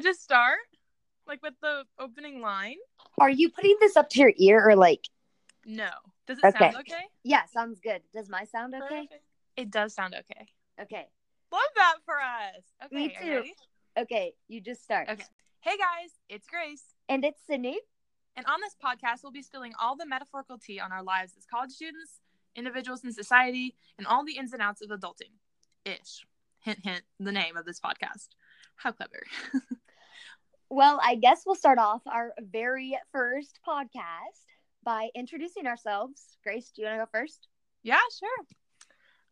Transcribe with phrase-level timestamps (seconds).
[0.00, 0.58] just start?
[1.26, 2.76] Like with the opening line?
[3.18, 5.06] Are you putting this up to your ear or like?
[5.64, 5.90] No.
[6.26, 6.58] Does it Okay.
[6.58, 7.04] sound okay?
[7.22, 8.02] Yeah, sounds good.
[8.14, 9.06] Does my sound okay?
[9.06, 9.24] Perfect.
[9.56, 10.46] It does sound okay.
[10.80, 11.06] Okay.
[11.52, 12.62] Love that for us.
[12.86, 12.96] Okay.
[12.96, 13.52] Me are you too.
[13.98, 15.08] Okay, you just start.
[15.08, 15.24] Okay.
[15.60, 16.84] Hey guys, it's Grace.
[17.08, 17.78] And it's Sydney.
[18.36, 21.44] And on this podcast, we'll be spilling all the metaphorical tea on our lives as
[21.44, 22.20] college students,
[22.54, 25.32] individuals in society, and all the ins and outs of adulting.
[25.84, 26.24] Ish.
[26.60, 28.28] Hint, hint, the name of this podcast.
[28.76, 29.22] How clever.
[30.72, 36.38] Well, I guess we'll start off our very first podcast by introducing ourselves.
[36.44, 37.48] Grace, do you want to go first?
[37.82, 38.46] yeah, sure.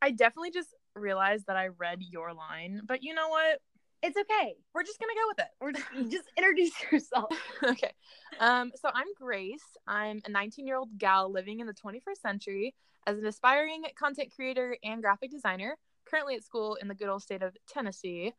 [0.03, 3.61] I definitely just realized that I read your line, but you know what?
[4.03, 4.55] It's okay.
[4.75, 5.49] We're just going to go with it.
[5.61, 7.31] We're just, just introduce yourself.
[7.63, 7.93] okay.
[8.41, 9.77] Um, so I'm Grace.
[9.87, 12.75] I'm a 19 year old gal living in the 21st century
[13.07, 17.23] as an aspiring content creator and graphic designer, currently at school in the good old
[17.23, 18.33] state of Tennessee.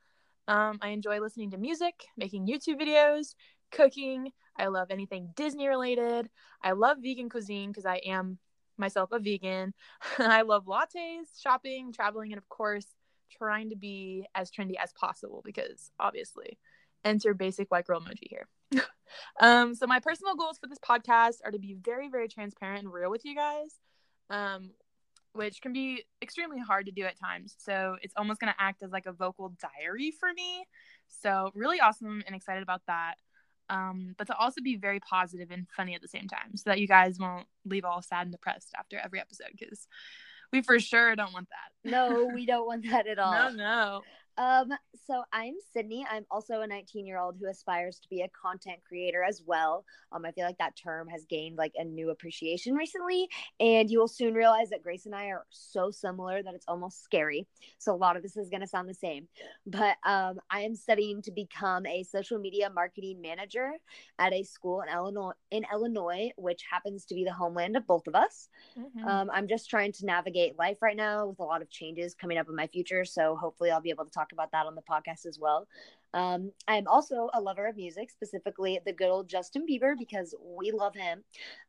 [0.48, 3.36] Um, I enjoy listening to music, making YouTube videos,
[3.72, 4.32] cooking.
[4.58, 6.30] I love anything Disney related.
[6.64, 8.40] I love vegan cuisine because I am
[8.78, 9.73] myself a vegan.
[10.18, 12.88] I love lattes, shopping, traveling, and of course,
[13.38, 16.58] trying to be as trendy as possible because obviously,
[17.06, 18.48] enter basic white girl emoji here.
[19.40, 22.94] um, so my personal goals for this podcast are to be very, very transparent and
[22.94, 23.80] real with you guys,
[24.30, 24.72] um,
[25.33, 27.55] which can be extremely hard to do at times.
[27.58, 30.66] So it's almost going to act as like a vocal diary for me.
[31.08, 33.16] So really awesome and excited about that.
[33.69, 36.80] Um, but to also be very positive and funny at the same time, so that
[36.80, 39.88] you guys won't leave all sad and depressed after every episode, because
[40.52, 41.89] we for sure don't want that.
[41.89, 43.31] No, we don't want that at all.
[43.31, 44.02] No, no.
[44.40, 44.70] Um,
[45.06, 46.08] so I'm Sydney.
[46.09, 49.84] I'm also a 19 year old who aspires to be a content creator as well.
[50.14, 53.28] Um, I feel like that term has gained like a new appreciation recently,
[53.59, 57.03] and you will soon realize that Grace and I are so similar that it's almost
[57.03, 57.47] scary.
[57.80, 59.28] So a lot of this is going to sound the same,
[59.68, 63.74] but um, I am studying to become a social media marketing manager
[64.19, 68.08] at a school in Illinois, in Illinois, which happens to be the homeland of both
[68.08, 68.47] of us.
[68.78, 69.06] Mhm.
[69.06, 72.38] Um, I'm just trying to navigate life right now with a lot of changes coming
[72.38, 73.03] up in my future.
[73.06, 75.67] So hopefully, I'll be able to talk about that on the podcast as well.
[76.13, 80.72] Um, I'm also a lover of music, specifically the good old Justin Bieber, because we
[80.72, 81.23] love him.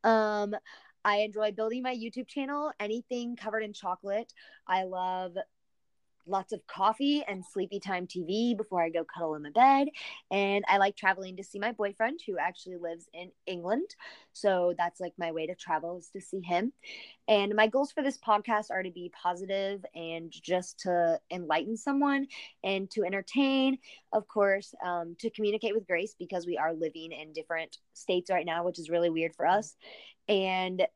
[0.05, 0.55] Um,
[1.05, 4.33] I enjoy building my YouTube channel, anything covered in chocolate.
[4.67, 5.33] I love
[6.27, 9.89] lots of coffee and sleepy time TV before I go cuddle in the bed.
[10.31, 13.95] And I like traveling to see my boyfriend who actually lives in England.
[14.33, 16.73] So that's like my way to travel is to see him.
[17.29, 22.27] And my goals for this podcast are to be positive and just to enlighten someone
[22.65, 23.79] and to entertain,
[24.13, 28.47] of course, um, to communicate with Grace because we are living in different states right
[28.47, 29.77] now, which is really weird for us.
[30.29, 30.87] And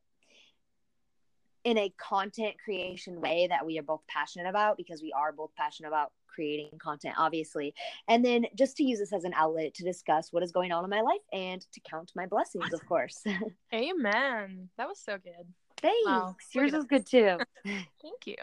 [1.64, 5.50] in a content creation way that we are both passionate about because we are both
[5.56, 7.72] passionate about creating content obviously
[8.08, 10.82] and then just to use this as an outlet to discuss what is going on
[10.82, 13.22] in my life and to count my blessings of course
[13.74, 14.68] Amen.
[14.76, 15.46] That was so good.
[15.80, 16.36] thanks Wow.
[16.52, 18.36] yours was good too Thank you.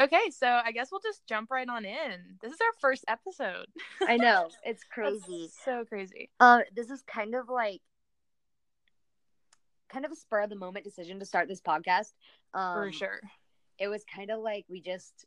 [0.00, 2.20] Okay, so I guess we'll just jump right on in.
[2.42, 3.66] This is our first episode.
[4.08, 6.30] i know it's crazy so crazy.
[6.40, 7.80] um this is kind of like
[9.94, 12.12] kind of a spur of the moment decision to start this podcast
[12.54, 13.20] um For sure.
[13.78, 15.26] it was kind of like we just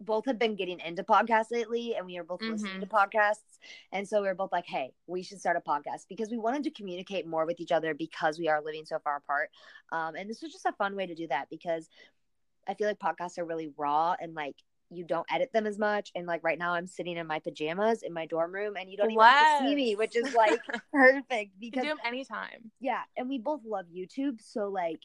[0.00, 2.80] both have been getting into podcasts lately and we are both listening Mhm.
[2.80, 3.58] to podcasts
[3.92, 6.64] and so we were both like hey we should start a podcast because we wanted
[6.64, 9.50] to communicate more with each other because we are living so far apart
[9.92, 11.88] um, and this was just a fun way to do that because
[12.68, 14.56] i feel like podcasts are really raw and like
[14.96, 18.02] you don't edit them as much and like right now i'm sitting in my pajamas
[18.02, 20.60] in my dorm room and you don't even have to see me which is like
[20.92, 22.70] perfect You because can do them anytime.
[22.80, 25.00] yeah and we both love youtube so like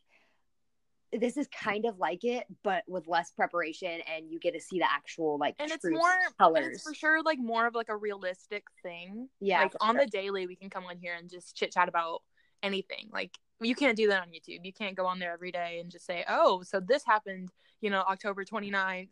[1.11, 4.77] this is kind of like it but with less preparation and you get to see
[4.77, 6.01] the actual like And it's more
[6.37, 9.27] colors it's for sure like more of like a realistic thing.
[9.39, 10.05] Yeah, Like on sure.
[10.05, 12.21] the daily we can come on here and just chit chat about
[12.61, 13.09] anything.
[13.11, 14.59] Like you can't do that on YouTube.
[14.63, 17.49] You can't go on there every day and just say, "Oh, so this happened,
[17.81, 19.09] you know, October 29th,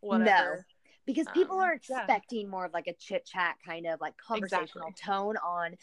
[0.00, 0.66] whatever."
[1.06, 1.98] because people Um, are yeah.
[2.00, 5.14] expecting more of like a chit chat kind of like conversational Exactly.
[5.14, 5.76] tone on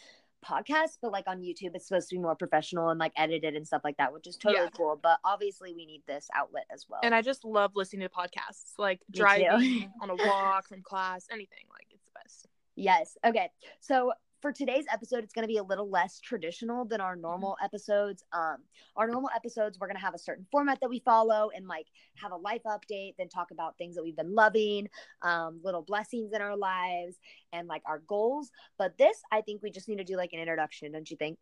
[0.46, 3.66] podcasts but like on youtube it's supposed to be more professional and like edited and
[3.66, 4.70] stuff like that which is totally Yeah.
[4.72, 8.14] cool but obviously we need this outlet as well And I just love listening to
[8.14, 11.64] podcasts, like Me driving on a walk from class, anything.
[11.72, 12.46] Like it's the best.
[12.76, 13.18] Yes.
[13.26, 13.50] Okay.
[13.80, 17.56] So for today's episode, it's going to be a little less traditional than our normal
[17.62, 18.22] episodes.
[18.32, 18.58] Um,
[18.96, 21.86] our normal episodes, we're going to have a certain format that we follow and like
[22.14, 24.88] have a life update, then talk about things that we've been loving,
[25.22, 27.16] um, little blessings in our lives,
[27.52, 28.50] and like our goals.
[28.78, 31.38] But this, I think we just need to do like an introduction, don't you think?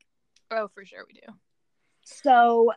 [0.51, 1.33] Oh, for sure we do.
[2.05, 2.73] So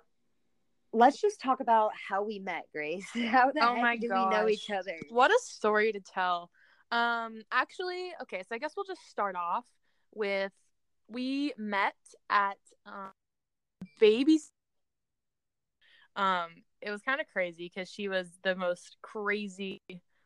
[0.92, 3.07] let's just talk about how we met, Grace.
[3.13, 4.98] How the Oh heck do we know each other?
[5.10, 6.50] What a story to tell.
[6.92, 9.66] Um, actually, okay, so I guess we'll just start off
[10.13, 10.51] with
[11.07, 11.95] we met
[12.29, 13.11] at um,
[14.00, 14.51] baby's.
[16.15, 16.50] Um,
[16.81, 19.81] it was kind of crazy because she was the most crazy,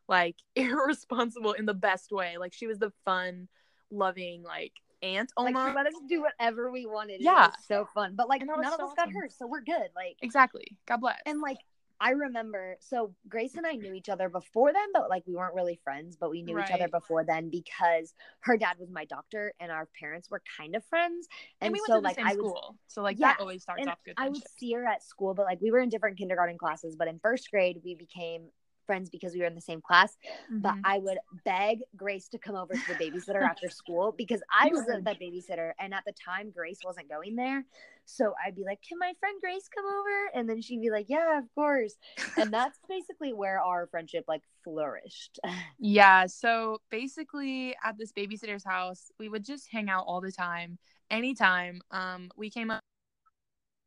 [0.07, 2.37] like irresponsible in the best way.
[2.37, 3.47] Like she was the fun,
[3.91, 5.71] loving, like aunt Like almost.
[5.71, 7.21] she let us do whatever we wanted.
[7.21, 7.51] Yeah.
[7.67, 8.13] So fun.
[8.15, 9.13] But like none that of us so got awesome.
[9.13, 9.89] hurt, so we're good.
[9.95, 10.77] Like exactly.
[10.87, 11.19] God bless.
[11.25, 11.57] and like
[11.99, 15.55] I remember so Grace and I knew each other before then, but like we weren't
[15.55, 19.53] really friends, but we knew each other before then because her dad was my doctor
[19.59, 21.27] and our parents were kind of friends.
[21.61, 23.63] and, And, we went so like same I was school, so like Yeah, that always
[23.63, 24.15] starts off good.
[24.17, 26.95] I would see her at school, but like we were in different kindergarten classes.
[26.95, 28.49] But in first grade, we became
[28.85, 30.17] friends because we were in the same class.
[30.59, 30.81] But Mhm.
[30.83, 34.85] I would beg Grace to come over to the babysitter after school because I was
[34.85, 37.65] the babysitter, and at the time Grace wasn't going there.
[38.05, 41.07] So I'd be like, "Can my friend Grace come over?" And then she'd be like,
[41.09, 41.95] "Yeah, of course."
[42.37, 45.39] And that's basically where our friendship like flourished.
[45.79, 50.77] Yeah, so basically at this babysitter's house, we would just hang out all the time,
[51.11, 51.81] anytime.
[51.91, 52.79] Um, we came up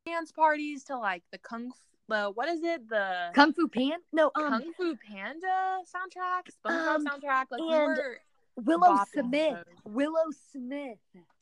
[0.04, 1.76] dance parties to like the kung fu,
[2.08, 2.88] the what is it?
[2.88, 3.98] The Kung Fu Pan?
[4.12, 7.46] No, um, Kung Fu Panda soundtrack, SpongeBob Um, soundtrack.
[7.50, 8.20] Like we were
[8.56, 9.64] Willow Smith.
[9.84, 10.98] Willow Smith.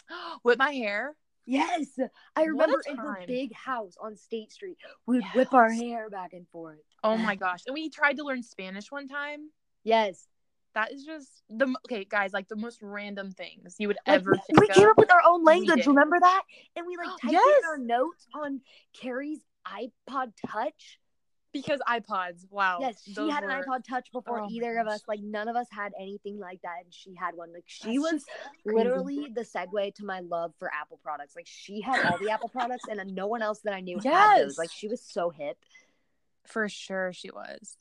[0.44, 1.14] with my hair.
[1.46, 1.98] Yes,
[2.36, 6.32] I remember in her big house on State Street, we would whip our hair back
[6.32, 6.78] and forth.
[7.02, 7.60] Oh my gosh!
[7.66, 9.50] And we tried to learn Spanish one time.
[9.82, 10.26] Yes,
[10.74, 12.32] That is just the okay, guys.
[12.32, 15.10] Like the most random things you would Like, ever we, think we came up with
[15.12, 15.86] our own language.
[15.86, 16.42] Remember that?
[16.76, 17.58] And we like typed Yes.
[17.62, 18.60] in our notes on
[18.94, 20.98] Carrie's iPod Touch.
[21.54, 22.44] Because iPods.
[22.50, 22.78] Wow.
[22.82, 25.02] yes, she had an iPod Touch before oh either of us.
[25.08, 27.54] Like none of us had anything like that, and she had one.
[27.54, 28.24] Like she That's was
[28.66, 31.34] literally the segue to my love for Apple products.
[31.34, 34.42] Like she had all the Apple products, and no one else that I knew had
[34.42, 34.58] those.
[34.58, 35.56] Like she was so hip.
[36.46, 37.78] For sure, she was.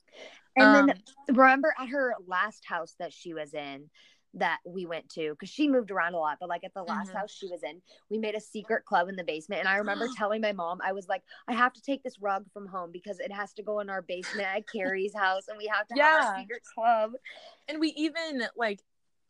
[0.55, 0.97] And then
[1.29, 3.89] Um, remember at her last house that she was in
[4.35, 7.11] that we went to because she moved around a lot but like at the last
[7.11, 7.17] Mhm.
[7.17, 10.07] house she was in we made a secret club in the basement and i remember
[10.17, 13.19] telling my mom i was like i have to take this rug from home because
[13.19, 16.03] it has to go in our basement at carrie's house and we have to have
[16.03, 16.35] our Yeah.
[16.41, 17.11] secret club
[17.67, 18.81] and we even like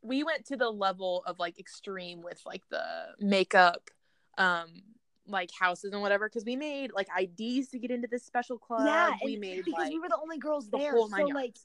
[0.01, 2.83] we went to the level of like extreme with like the
[3.19, 3.89] makeup
[4.37, 4.69] um
[5.27, 8.85] like houses and whatever because we made like IDs to get into this special club.
[8.85, 11.55] yeah we made because like we were the only girls the there so like.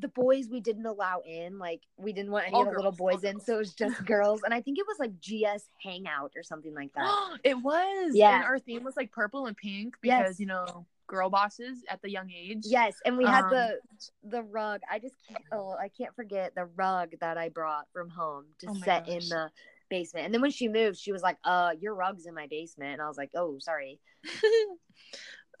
[0.00, 2.92] The boys we didn't allow in like we didn't want any All of the little
[2.92, 3.46] girls, all boys in girls.
[3.46, 6.72] so it was just girls and i think it was like gs hangout or something
[6.74, 7.12] like that
[7.44, 8.36] it was Yeah.
[8.36, 10.40] and our theme was like purple and pink because Yes.
[10.40, 12.64] you know girl bosses at the young age.
[12.64, 13.78] Yes, and we had Um, the
[14.24, 14.82] the rug.
[14.90, 18.66] I just can't, oh I can't forget the rug that I brought from home to
[18.68, 19.50] Oh set in the
[19.88, 20.26] basement.
[20.26, 23.00] And then when she moved, she was like, "Uh, your rug's in my basement," and
[23.00, 24.00] I was like, "Oh, sorry."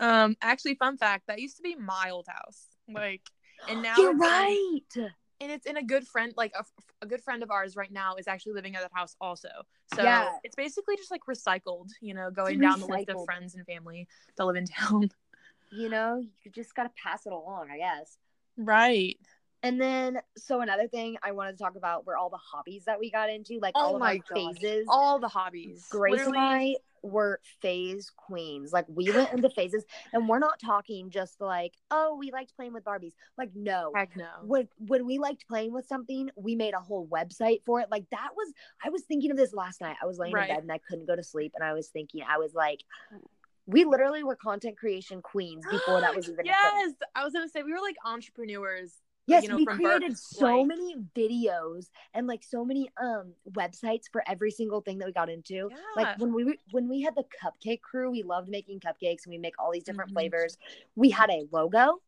[0.00, 3.22] um actually fun fact that used to be my old house like
[3.66, 5.12] and now You're it's in- right.
[5.40, 6.64] and it's in a good friend like a,
[7.02, 9.48] a good friend of ours right now is actually living at that house also
[9.94, 10.28] so Yeah.
[10.44, 14.06] it's basically just like recycled you know going down the list of friends and family
[14.36, 15.10] that live in town
[15.70, 18.16] You know, you just gotta pass it along, I guess.
[18.56, 19.18] right
[19.62, 23.00] And then, so another thing I wanted to talk about were all the hobbies that
[23.00, 24.86] we got into, like oh all oh of my our gosh phases.
[24.88, 28.72] all the hobbies Grace Literally- and I were phase queens.
[28.72, 32.72] Like we went into phases, and we're not talking just like, oh, we liked playing
[32.72, 33.14] with Barbies.
[33.36, 37.06] Like, no, heck no when when we liked playing with something, we made a whole
[37.08, 37.88] website for it.
[37.90, 38.52] Like that was
[38.84, 39.96] I was thinking of this last night.
[40.02, 40.50] I was laying Right.
[40.50, 42.80] in bed and I couldn't go to sleep and I was thinking I was like
[43.66, 46.46] we literally were content creation queens before that was even a thing.
[46.46, 48.94] yes i was gonna say we were like entrepreneurs
[49.28, 54.22] Yes, you know, we created so many videos and like so many um websites for
[54.26, 55.54] every single thing that we got into.
[55.70, 55.76] yeah.
[55.96, 59.38] Like when we when we had the cupcake crew, we loved making cupcakes and we
[59.38, 60.14] make all these different Mhm.
[60.14, 60.56] flavors.
[60.96, 62.00] We had a logo,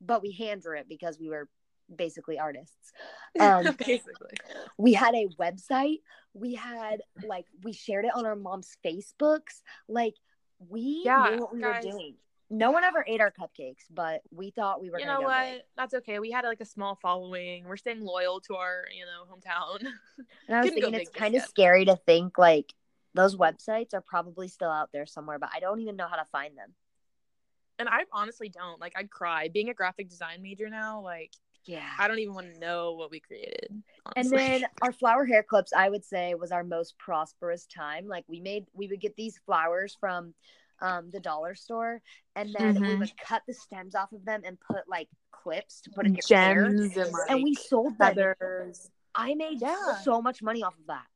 [0.00, 1.48] but we hand drew it because we were
[1.94, 2.92] basically artists.
[3.40, 4.36] Um, basically
[4.78, 6.00] we had a website
[6.34, 10.14] we had like we shared it on our mom's facebooks like
[10.68, 11.84] we Yeah, knew what we guys.
[11.84, 12.14] were doing
[12.50, 15.52] no one ever ate our cupcakes but we thought we were you know what?
[15.52, 15.62] big.
[15.76, 16.18] that's okay.
[16.18, 17.64] We had like a small following.
[17.64, 19.86] We're staying loyal to our you know hometown.
[20.48, 21.48] And i was thinking it's kind of yet.
[21.48, 22.74] scary to think like
[23.14, 26.24] those websites are probably still out there somewhere but i don't even know how to
[26.32, 26.74] find them.
[27.78, 28.80] And i honestly don't.
[28.80, 29.48] Like i'd cry.
[29.48, 31.32] Being a graphic design major now like
[31.64, 31.90] yeah.
[31.98, 33.82] I don't even want to know what we created
[34.16, 38.06] and then our flower hair clips i would say was our most prosperous time.
[38.06, 40.32] Like we made we would get these flowers from
[40.80, 42.00] um, the dollar store
[42.36, 42.98] and then we Mhm.
[43.00, 46.22] would cut the stems off of them and put like clips to put in your
[46.38, 49.96] hair gems and like and we sold them feathers i made Yeah.
[50.02, 51.06] so much money off of that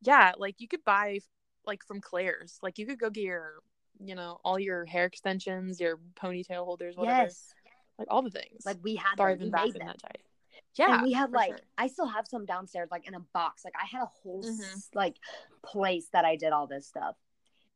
[0.00, 1.20] yeah like you could buy
[1.66, 3.62] like from claire's like you could go get your
[4.00, 7.54] you know all your hair extensions your ponytail holders whatever yes
[7.98, 9.44] like all the things like we had far them.
[9.44, 10.20] we made them that time
[10.74, 10.94] Yeah.
[10.94, 11.60] and we had like sure.
[11.76, 13.64] I still have some downstairs, like in a box.
[13.64, 14.88] Like I had a whole Mhm.
[14.94, 15.16] like
[15.62, 17.16] place that I did all this stuff.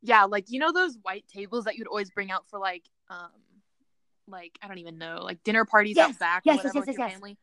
[0.03, 3.31] Yeah, like you know those white tables that you'd always bring out for like um
[4.29, 6.97] like I don't even know, like dinner parties Yes, out back yes, whatever yes, with
[6.97, 7.13] your yes, yes.
[7.15, 7.39] family.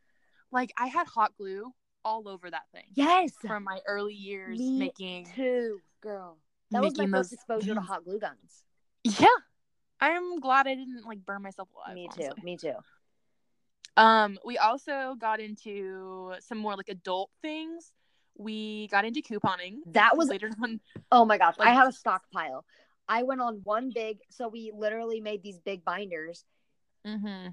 [0.52, 1.74] Like I had hot glue
[2.06, 6.38] all over that thing Yes, from my early years Me making too, girl.
[6.72, 8.64] That was my first exposure to hot glue guns.
[9.04, 9.28] Yeah.
[10.00, 11.96] I'm glad I didn't like burn myself alive.
[11.96, 12.24] me too.
[12.24, 12.44] honestly.
[12.44, 12.74] Me too.
[13.96, 17.94] Um, we also got into some more like adult things.
[18.38, 19.78] We got into couponing.
[19.88, 20.80] That was later on.
[21.12, 22.66] Oh my gosh, I Like- had a stockpile.
[23.08, 26.46] I went on one big, so we literally made these big binders.
[27.06, 27.50] Mm-hmm.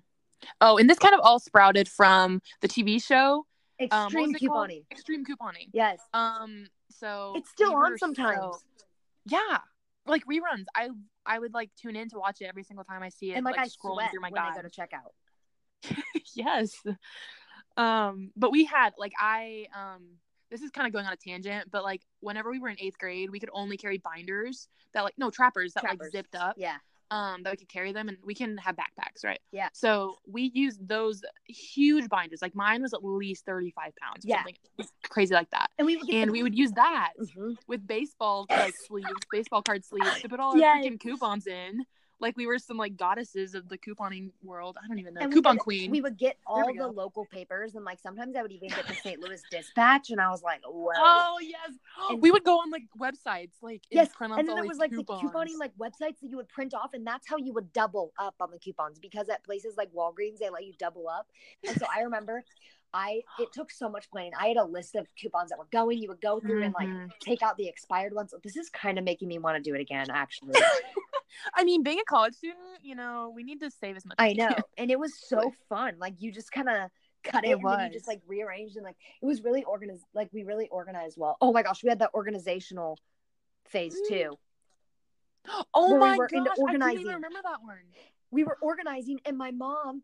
[0.61, 3.45] Oh, and this kind of all sprouted from the TV show
[3.91, 4.71] um, Extreme called?
[4.71, 4.85] couponing.
[4.91, 5.69] Extreme couponing.
[5.73, 8.39] Yes, Um, so it's still we on sometimes.
[8.39, 8.59] so-
[9.27, 9.59] yeah,
[10.07, 10.65] like reruns.
[10.75, 10.89] I
[11.27, 13.35] I would like tune in to watch it every single time I see it.
[13.35, 14.63] and like, I scrolling sweat through my when I guide.
[14.63, 15.95] go to checkout.
[16.35, 16.75] yes.
[17.77, 20.03] Um, but we had like I um
[20.51, 22.99] this is kind of going on a tangent, but like whenever we were in eighth
[22.99, 26.57] grade, we could only carry binders that like no trappers that like zipped up.
[26.59, 26.77] Yeah,
[27.11, 29.41] Um, that we could carry them and we can have backpacks, right?
[29.53, 29.69] Yeah.
[29.73, 32.43] So we used those huge binders.
[32.43, 34.25] Like mine was at least 35 pounds.
[34.25, 34.39] Yeah.
[34.39, 34.57] Something
[35.09, 35.71] crazy like that.
[35.79, 37.57] and we would And we would use that Mhm.
[37.69, 40.85] with baseball like sleeves, baseball card sleeves to put all our Yes.
[40.85, 41.85] freaking coupons in.
[42.21, 44.77] Like we were some like goddesses of the couponing world.
[44.83, 45.23] I don't even know.
[45.23, 45.91] And we Coupon would- queen.
[45.91, 46.89] We would get all the go.
[46.89, 49.19] local papers, and like sometimes I would even get the St.
[49.21, 51.73] Louis Dispatch, and I was like, "Whoa!" Oh yes,
[52.11, 54.79] And- we would go on like websites, like and Yes, print and then there was
[54.79, 55.23] like coupons.
[55.23, 58.13] the couponing like websites that you would print off, and that's how you would double
[58.19, 61.27] up on the coupons because at places like Walgreens they let you double up.
[61.67, 62.45] And so I remember,
[62.93, 64.33] I it took so much planning.
[64.39, 65.99] I had a list of coupons that were going.
[65.99, 67.11] You would go through and like Mhm.
[67.21, 68.35] take out the expired ones.
[68.43, 70.53] This is kind of making me want to do it again, actually.
[71.55, 74.17] I mean, being a college student, you know, we need to save as much.
[74.19, 75.97] I know, and it was so fun.
[75.99, 76.91] Like you just kind of
[77.23, 80.05] cut it, It and you just like rearranged and like it was really organized.
[80.15, 81.37] Like we really organized well.
[81.41, 82.99] Oh my gosh, we had that organizational
[83.67, 84.09] phase Mm.
[84.09, 84.39] too.
[85.75, 87.77] Oh where we my gosh, I didn't even remember that one.
[88.31, 90.03] we were organizing and my mom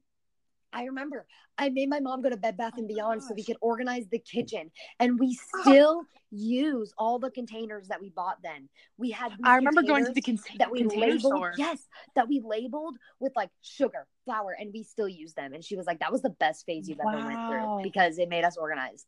[0.73, 1.27] i remember
[1.59, 4.07] i made my mom go to bed bath Oh and beyond so we could organize
[4.11, 4.71] the kitchen
[5.01, 5.61] and we oh.
[5.63, 8.69] still use all the containers that we bought then.
[8.99, 11.53] We had I remember going to the con- that we container labeled store.
[11.57, 15.53] yes that we labeled with like sugar flour and we still use them.
[15.53, 18.29] And she was like that was the best phase you've ever went through because it
[18.29, 19.07] made us organized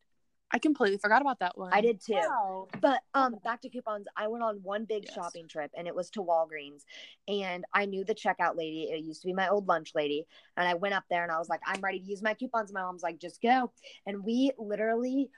[0.51, 1.73] I completely forgot about that one.
[1.75, 2.69] i did too Wow.
[2.81, 4.07] but um, back to coupons.
[4.17, 5.15] I went on one big Yes.
[5.15, 6.85] shopping trip, and it was to Walgreens.
[7.27, 8.85] And I knew the checkout lady.
[8.91, 10.27] It used to be my old lunch lady.
[10.57, 12.73] And I went up there, and I was like, "I'm ready to use my coupons."
[12.73, 13.71] My mom's like, "Just go."
[14.07, 15.31] And we literally,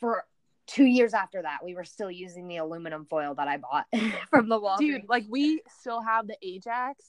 [0.00, 0.24] for
[0.66, 3.86] two years after that, we were still using the aluminum foil that I bought
[4.30, 4.78] from the Walgreens.
[4.78, 7.04] Dude, like we still have the Ajax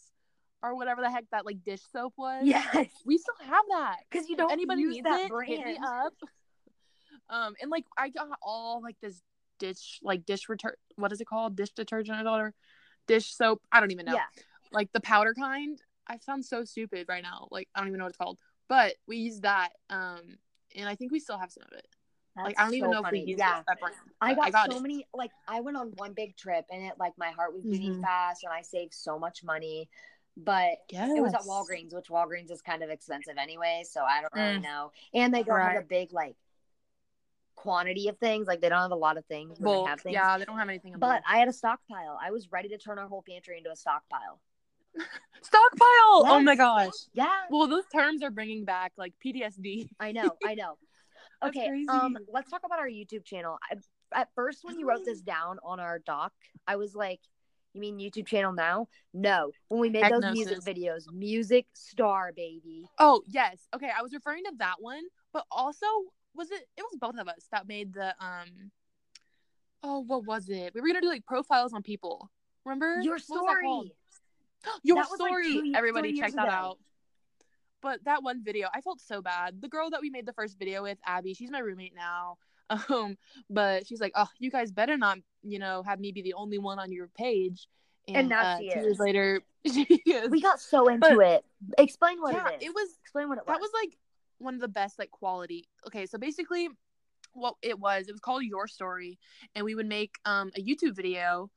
[0.63, 2.41] or whatever the heck that like dish soap was.
[2.45, 3.97] yes, We still have that.
[4.09, 5.49] because you don't anybody use needs that it, brand.
[5.53, 6.13] hit me up.
[7.31, 9.21] Um, and like I got all like this
[9.57, 10.73] dish, like dish return.
[10.97, 11.55] What is it called?
[11.55, 12.53] Dish detergent or.
[13.07, 13.59] Dish soap.
[13.71, 14.13] I don't even know.
[14.13, 14.25] Yeah,
[14.71, 15.81] Like the powder kind.
[16.07, 17.47] I sound so stupid right now.
[17.49, 18.37] Like I don't even know what it's called.
[18.69, 19.69] But we use that.
[19.89, 20.37] Um,
[20.75, 21.87] and I think we still have some of it.
[22.37, 23.63] like I don't even so know if we use yeah.
[23.67, 23.95] that brand.
[24.21, 24.81] I but got, so it.
[24.83, 27.95] many like I went on one big trip and it like my heart was beating
[27.95, 28.01] Mhm.
[28.01, 29.89] fast and I saved so much money.
[30.37, 31.09] But Yes.
[31.17, 34.59] it was at Walgreens, which Walgreens is kind of expensive anyway, so I don't really
[34.59, 34.63] Mm.
[34.63, 34.91] know.
[35.15, 36.35] And they don't have a big like
[37.55, 38.47] quantity of things.
[38.47, 39.59] Like they don't have a lot of things.
[39.59, 39.87] Bulk.
[39.87, 40.13] have things.
[40.13, 40.93] Yeah, they don't have anything.
[40.93, 41.21] in But.
[41.27, 42.17] I had a stockpile.
[42.21, 44.39] I was ready to turn our whole pantry into a stockpile.
[45.41, 46.25] stockpile.
[46.27, 46.91] Oh my gosh.
[47.13, 49.89] Yeah, Well, those terms are bringing back like PTSD.
[49.99, 50.77] I know, I know.
[51.43, 53.57] Okay, um, let's talk about our YouTube channel.
[53.71, 53.75] I,
[54.13, 56.33] at first, when you wrote this down on our doc,
[56.67, 57.19] I was like,
[57.73, 62.85] "You mean YouTube channel now?" No, when we made those music videos, music star baby.
[62.99, 63.57] Oh yes.
[63.75, 65.01] Okay, I was referring to that one,
[65.33, 65.87] but also
[66.35, 66.67] was it?
[66.77, 68.71] It was both of us that made the um.
[69.83, 70.73] Oh, what was it?
[70.75, 72.29] We were gonna do like profiles on people.
[72.65, 73.85] Remember Your What was that called?
[73.87, 74.79] story.
[74.83, 75.53] Your like, story.
[75.53, 76.53] two Everybody check that ago.
[76.53, 76.77] out.
[77.81, 79.59] But that one video, I felt so bad.
[79.59, 82.37] The girl that we made the first video with, Abby, she's my roommate now.
[82.89, 83.17] Um,
[83.49, 86.57] but she's like, "Oh, you guys better not, you know, have me be the only
[86.57, 87.67] one on your page."
[88.07, 88.85] And now uh, she two is.
[88.85, 90.29] years later, she is.
[90.29, 91.43] We got so into it.
[91.77, 92.69] Explain what yeah, it is.
[92.69, 93.53] it was Explain what it was.
[93.53, 93.97] that was like
[94.41, 96.69] one of the best like quality okay so basically
[97.33, 99.17] what it was it was called your story
[99.55, 101.49] and we would make um a youtube video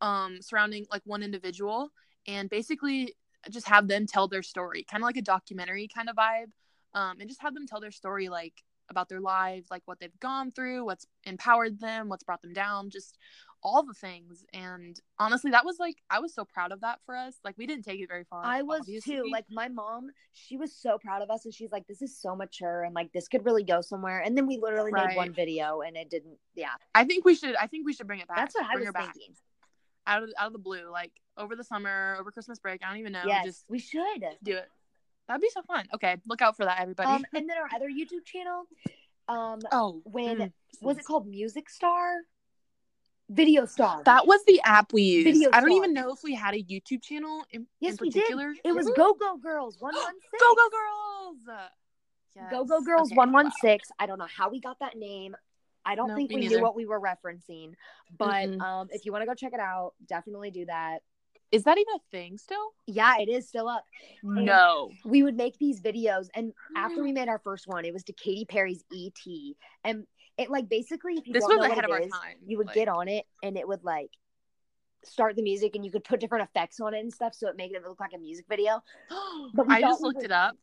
[0.00, 1.90] um surrounding like one individual
[2.26, 3.14] and basically
[3.50, 6.50] just have them tell their story kind of like a documentary kind of vibe
[6.94, 8.54] um and just have them tell their story like
[8.88, 12.90] about their lives like what they've gone through what's empowered them what's brought them down
[12.90, 13.16] just
[13.62, 14.44] all the things.
[14.52, 17.36] And honestly, that was like I was so proud of that for us.
[17.44, 18.44] Like we didn't take it very far.
[18.44, 19.16] I was obviously.
[19.16, 19.24] too.
[19.30, 22.34] Like my mom, she was so proud of us, and she's like, "This is so
[22.34, 25.80] mature, and like this could really go somewhere." And then we literally made one video,
[25.80, 26.38] and it didn't.
[26.54, 27.54] Yeah, I think we should.
[27.56, 28.36] I think we should bring it back.
[28.36, 29.34] that's what I bring was her back thinking.
[30.06, 32.82] out of out of the blue, like over the summer, over Christmas break.
[32.84, 33.22] I don't even know.
[33.26, 34.24] yes, Just we should.
[34.42, 34.68] do it.
[35.28, 35.86] That'd be so fun.
[35.94, 37.08] Okay, look out for that, everybody.
[37.08, 38.64] Um, and then our other YouTube channel,
[39.28, 40.52] um, oh, when mm.
[40.80, 42.16] was it called Music Star?
[43.34, 44.02] Video Star.
[44.04, 45.24] That was the app we used.
[45.26, 45.76] Video I don't Star.
[45.76, 48.20] even know if we had a YouTube channel in, Yes, in we did.
[48.20, 48.54] particular.
[48.64, 48.86] it was?
[48.96, 50.40] Go Go Girls one one six.
[50.40, 51.58] Go Go Girls.
[52.34, 52.50] Yes.
[52.50, 53.76] Go Go Girls Okay, one one wow.
[53.98, 55.34] I don't know how we got that name.
[55.84, 57.72] I don't No, think we knew what we were referencing,
[58.16, 58.60] but Mm-mm.
[58.62, 61.00] um, if you want to go check it out, definitely do that.
[61.50, 62.72] Is that even a thing still?
[62.86, 63.84] Yeah, it is still up.
[64.22, 64.90] No.
[65.04, 68.12] We would make these videos, and after we made our first one, it was to
[68.14, 70.06] Katy Perry's "E.T." and
[70.38, 72.36] it like basically, if you This was ahead of our is, time.
[72.46, 74.10] you would Like, get on it, and it would like
[75.04, 77.56] start the music, and you could put different effects on it and stuff, so it
[77.56, 78.82] made it look like a music video.
[79.54, 80.56] But I just looked were- it up,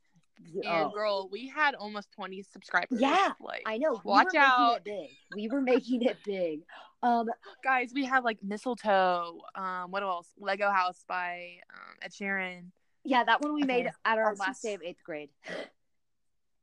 [0.54, 3.00] and Oh, girl, we had almost twenty subscribers.
[3.02, 3.94] Yeah, like I know.
[3.94, 4.76] we Watch were making out.
[4.78, 5.10] it big.
[5.36, 6.62] We were making it big.
[7.04, 7.28] Um,
[7.64, 9.42] guys, we have like mistletoe.
[9.56, 10.30] Um, what else?
[10.40, 12.72] Lego House by um, Ed Sheeran.
[13.04, 15.30] yeah, that one we made at our That's last day of eighth grade.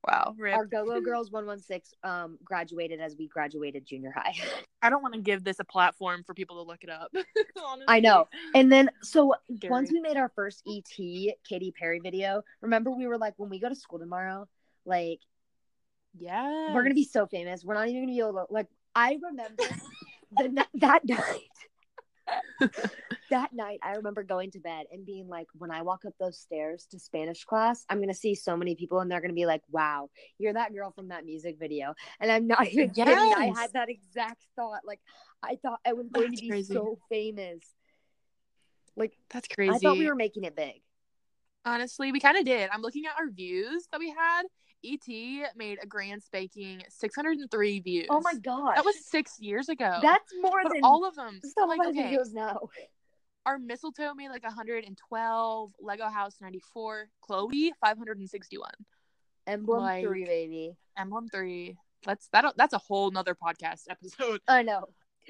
[0.07, 0.55] Wow, rip.
[0.55, 4.35] Our Go Go Girls one one six um graduated as we graduated junior high.
[4.83, 7.13] I don't want to give this a platform for people to look it up.
[7.89, 8.29] I know.
[8.55, 9.71] And then so Scary.
[9.71, 10.85] once we made our first ET
[11.49, 14.47] Katy Perry video, remember we were like, when we go to school tomorrow,
[14.85, 15.21] like
[16.19, 17.65] yeah, we're gonna be so famous.
[17.65, 18.69] We're not even gonna be able to like.
[18.95, 19.65] I remember
[20.39, 21.51] the that night.
[23.31, 26.39] that night, I remember going to bed and being like, when I walk up those
[26.39, 29.63] stairs to Spanish class, I'm gonna see so many people, and they're gonna be like,
[29.71, 33.15] "Wow, you're that girl from that music video." And I'm not even kidding.
[33.15, 34.81] I had that exact thought.
[34.85, 35.01] Like,
[35.43, 36.75] I thought I was going That's to be crazy.
[36.75, 37.63] so famous.
[38.97, 39.75] Like, That's crazy.
[39.75, 40.83] I thought we were making it big.
[41.65, 42.71] Honestly, we kind of did.
[42.73, 44.45] I'm looking at our views that we had.
[44.85, 45.07] ET
[45.57, 48.07] made a grand spanking 603 views.
[48.11, 49.99] Oh my god, That was six years ago.
[50.03, 51.41] that's more but than all of them.
[51.57, 52.69] some like, okay, videos now.
[53.47, 55.73] our mistletoe made like 112.
[55.81, 57.09] Lego House 94.
[57.21, 58.71] Chloe 561.
[59.47, 60.77] Emblem Like- three, baby.
[60.97, 61.77] Emblem three.
[62.05, 62.55] That's that.
[62.57, 64.85] That's a whole nother podcast episode I know.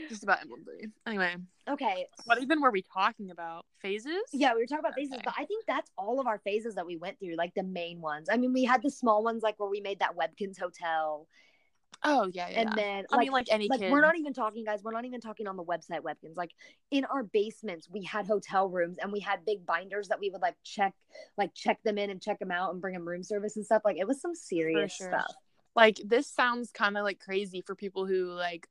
[0.09, 0.89] Just about Emblem three.
[1.07, 1.35] Anyway,
[1.69, 2.07] Okay.
[2.25, 3.65] what even were we talking about?
[3.81, 4.23] Phases?
[4.33, 6.87] Yeah, we were talking about phases, but I think that's all of our phases that
[6.87, 8.29] we went through, like the main ones.
[8.31, 11.27] I mean, we had the small ones, like where we made that Webkinz Hotel,
[12.03, 12.61] Oh yeah, yeah.
[12.61, 13.91] and then I like, mean, like any like kid.
[13.91, 14.83] we're not even talking, guys.
[14.85, 16.37] We're not even talking on the website Webkinz.
[16.37, 16.51] Like
[16.91, 20.43] in our basements, we had hotel rooms, and we had big binders that we would
[20.43, 20.95] like check,
[21.39, 23.83] like check them in and check them out, and bring them room service and stuff.
[23.85, 25.09] Like it was some serious sure.
[25.09, 25.35] stuff.
[25.75, 28.69] like this sounds kind of like crazy for people who like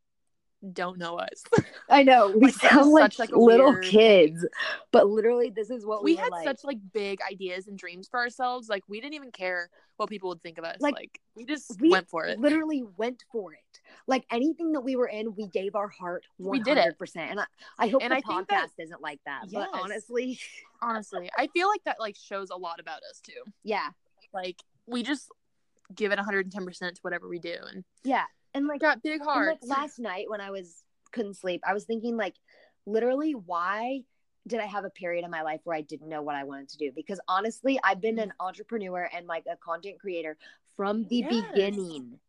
[0.73, 1.43] don't know us.
[1.89, 4.45] I know we Like, sound like, such, like, little weird- kids,
[4.91, 6.45] but literally, this is what we, we had like.
[6.45, 8.67] such like big ideas and dreams for ourselves.
[8.69, 10.81] Like we didn't even care what people would think of us.
[10.81, 12.39] Like, Like, we just we went for it.
[12.39, 13.59] literally went for it.
[14.07, 16.63] Like anything that we were in, we gave our heart We 100%.
[16.65, 16.95] did it.
[17.15, 17.45] And I,
[17.79, 19.43] I hope And the I podcast that- isn't like that.
[19.47, 19.67] Yes.
[19.71, 20.39] But honestly,
[20.81, 23.51] Honestly, I feel like that like shows a lot about us too.
[23.63, 23.89] yeah.
[24.33, 25.29] Like we just
[25.93, 28.25] give it 110 percent to whatever we do, and Yeah.
[28.55, 29.67] And like, got big and hearts.
[29.67, 32.35] like last night when I was couldn't sleep, I was thinking like
[32.87, 34.01] literally why
[34.47, 36.69] did I have a period in my life where I didn't know what I wanted
[36.69, 36.91] to do?
[36.95, 40.37] Because honestly, I've been an entrepreneur and like a content creator
[40.77, 41.45] from the Yes.
[41.51, 42.19] beginning.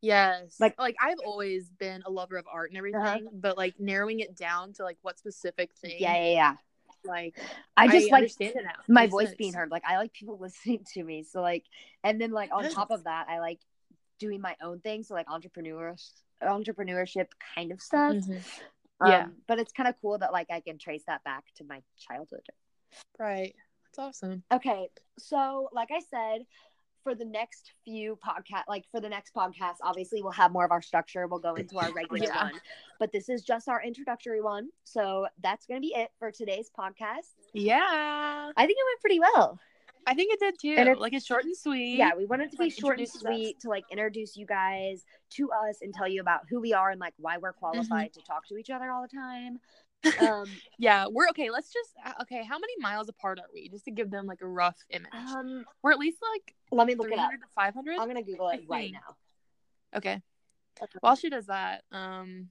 [0.00, 0.56] Yes.
[0.60, 3.18] Like- Like I've always been a lover of art and everything, Uh-huh.
[3.32, 5.96] but like narrowing it down to like what specific thing.
[5.98, 6.54] Yeah, yeah, yeah.
[7.04, 7.36] Like
[7.76, 8.72] I just like understand it now.
[8.88, 9.36] my voice sense.
[9.38, 9.70] being heard.
[9.70, 11.24] Like I like people listening to me.
[11.24, 11.64] So like,
[12.04, 12.74] and then like on Yes.
[12.74, 13.60] top of that, I like
[14.18, 15.02] doing my own thing.
[15.02, 15.94] So like entrepreneur
[16.42, 18.14] entrepreneurship kind of stuff.
[18.14, 18.42] Mhm.
[19.00, 19.26] Um, Yeah.
[19.46, 22.46] but it's kind of cool that like I can trace that back to my childhood.
[23.18, 23.54] Right.
[23.84, 24.42] That's awesome.
[24.52, 26.46] Okay, so like I said,
[27.04, 30.70] for the next few podcast, like for the next podcast, obviously we'll have more of
[30.72, 31.26] our structure.
[31.26, 32.44] We'll go into our regular Yeah.
[32.44, 32.60] one,
[32.98, 34.70] but this is just our introductory one.
[34.84, 37.34] So that's gonna be it for today's podcast.
[37.54, 38.52] Yeah.
[38.56, 39.58] I think it went pretty well.
[40.06, 40.70] I think it did too.
[40.76, 41.96] And it's- like it's short and sweet.
[41.98, 43.34] yeah we wanted to be like, short and introduces us.
[43.34, 46.90] sweet to like introduce you guys to us and tell you about who we are
[46.90, 49.58] and like why we're qualified to talk to each other all the time
[50.20, 50.46] um
[50.78, 51.06] Yeah.
[51.10, 51.50] We're okay.
[51.50, 52.44] Let's just uh, okay.
[52.44, 53.68] How many miles apart are we?
[53.68, 55.10] Just to give them like a rough image.
[55.14, 57.98] um We're at least like let me look it up 500.
[57.98, 59.16] i'm gonna google it right now
[59.96, 60.22] Okay.
[61.00, 62.50] While she does that, um,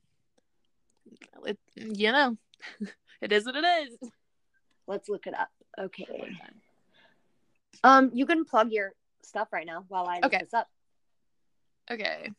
[1.45, 2.35] it, you know,
[3.21, 4.09] it is what it is.
[4.87, 6.35] let's look it up okay
[7.83, 10.67] um you can plug your stuff right now while i look this up
[11.89, 12.29] Okay.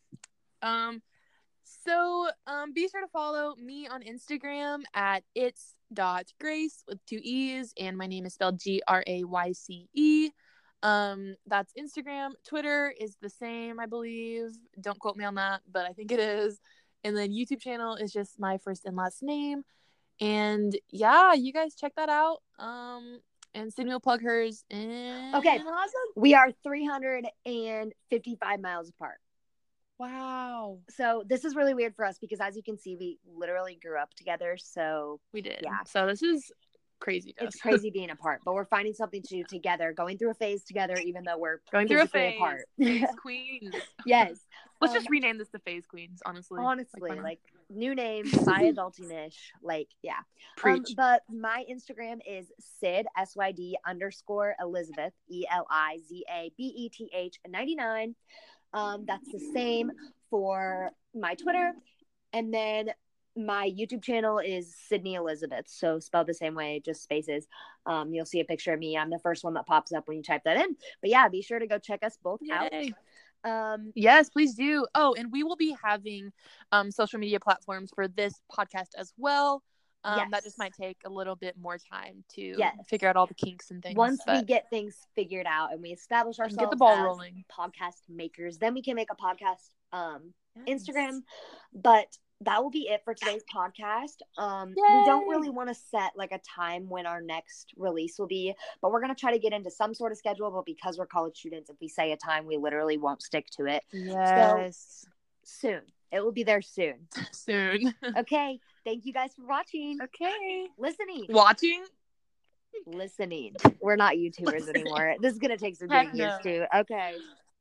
[0.61, 1.01] Um,
[1.63, 7.19] So um, be sure to follow me on Instagram at it's dot grace with two
[7.23, 10.31] e's, and my name is spelled G R A Y C E.
[10.81, 12.31] Um, that's Instagram.
[12.47, 14.51] Twitter is the same, I believe.
[14.79, 16.59] Don't quote me on that, but I think it is.
[17.03, 19.63] And then YouTube channel is just my first and last name.
[20.19, 22.41] And yeah, you guys check that out.
[22.57, 23.19] Um,
[23.53, 24.63] and Sydney will plug hers.
[24.71, 25.57] And Okay.
[25.59, 26.01] awesome.
[26.15, 29.17] We are 355 miles apart.
[29.97, 33.77] Wow, So this is really weird for us because as you can see, we literally
[33.81, 34.55] grew up together.
[34.57, 35.59] So we did.
[35.61, 35.83] Yeah.
[35.85, 36.51] So this is
[37.01, 37.35] crazy.
[37.37, 40.63] it's crazy being apart, but we're finding something to do together, going through a phase
[40.63, 42.35] together, even though we're Going through a phase.
[42.37, 42.61] apart.
[42.77, 43.75] Phase Queens.
[44.05, 44.39] yes.
[44.79, 46.61] Let's Um, just rename this the Phase Queens, honestly.
[46.63, 47.23] honestly, not?
[47.23, 49.53] like new name, by adulting-ish.
[49.61, 50.19] Like, yeah.
[50.63, 56.25] Um, but my Instagram is Sid S Y D underscore Elizabeth E L I Z
[56.29, 58.15] A B E T H ninety nine.
[58.73, 59.91] Um, that's the same
[60.29, 61.73] for my Twitter,
[62.33, 62.91] and then
[63.35, 65.65] my YouTube channel is Sydney Elizabeth.
[65.67, 67.47] So spelled the same way, just spaces.
[67.85, 68.97] Um, you'll see a picture of me.
[68.97, 70.75] I'm the first one that pops up when you type that in.
[71.01, 72.53] But yeah, be sure to go check us both Yay.
[72.53, 72.71] out.
[73.43, 74.85] Um, Yes, please do.
[74.95, 76.31] Oh, and we will be having
[76.71, 79.63] um, social media platforms for this podcast as well.
[80.03, 82.75] Um, That just might take a little bit more time to Yes.
[82.87, 83.97] figure out all the kinks and things.
[83.97, 87.43] once we get things figured out and we establish ourselves get the ball as rolling.
[87.51, 90.33] podcast makers, then we can make a podcast um
[90.65, 90.83] Yes.
[90.87, 91.21] Instagram.
[91.73, 94.17] But that will be it for today's podcast.
[94.37, 98.27] Um we don't really want to set like a time when our next release will
[98.27, 100.49] be, but we're gonna try to get into some sort of schedule.
[100.51, 103.65] But because we're college students, if we say a time, we literally won't stick to
[103.65, 103.83] it.
[103.91, 105.05] Yes.
[105.43, 105.81] Soon.
[106.11, 107.07] It will be there soon.
[107.31, 107.93] Soon.
[108.17, 108.59] Okay.
[108.85, 109.99] Thank you guys for watching.
[110.01, 110.67] okay.
[110.77, 111.25] Listening.
[111.29, 111.83] Watching.
[112.85, 113.55] Listening.
[113.81, 114.81] We're not YouTubers Listening.
[114.83, 115.15] anymore.
[115.21, 116.77] This is gonna take some Heck getting used to.
[116.79, 117.15] Okay.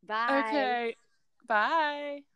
[0.06, 0.44] Bye.
[0.46, 0.96] Okay.
[1.46, 2.27] Bye.